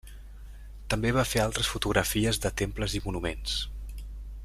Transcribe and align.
També 0.93 1.11
va 1.17 1.25
fer 1.33 1.43
altres 1.43 1.69
fotografies 1.73 2.43
de 2.47 2.53
temples 2.63 2.97
i 3.01 3.03
monuments. 3.07 3.59